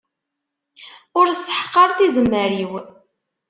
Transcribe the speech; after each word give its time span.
Ur 1.19 1.27
sseḥqar 1.33 1.89
tizemmar-iw. 1.97 2.71